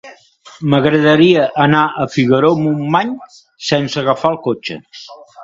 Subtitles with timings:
[0.73, 3.13] M'agradaria anar a Figaró-Montmany
[3.69, 4.81] sense agafar el cotxe.